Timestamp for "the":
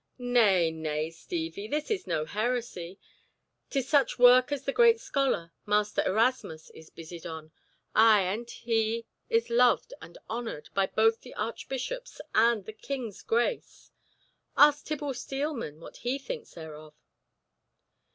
4.65-4.73, 11.21-11.35, 12.65-12.73